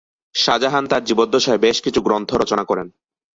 শাহজাহান 0.35 0.85
তার 0.87 1.03
জীবদ্দশায় 1.03 1.57
বেশ 1.57 1.77
কিছু 1.81 1.99
গ্রন্থ 2.01 2.29
রচনা 2.33 2.63
করেন। 2.63 2.87